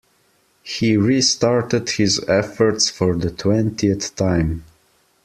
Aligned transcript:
He 0.63 0.97
restarted 0.97 1.91
his 1.91 2.19
efforts 2.27 2.89
for 2.89 3.15
the 3.15 3.29
twentieth 3.29 4.15
time. 4.15 4.63